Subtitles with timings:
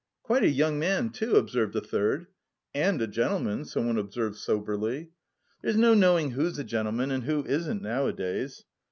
[0.23, 2.25] "Quite a young man, too!" observed a third.
[2.73, 5.11] "And a gentleman," someone observed soberly.
[5.61, 8.65] "There's no knowing who's a gentleman and who isn't nowadays."